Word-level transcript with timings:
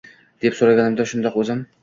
deb 0.45 0.57
so`raganimda 0.61 1.07
Shundoq 1.13 1.39
o`zim 1.45 1.63